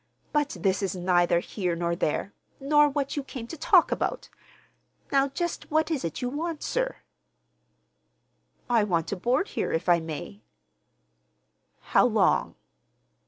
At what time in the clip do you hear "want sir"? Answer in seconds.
6.29-6.95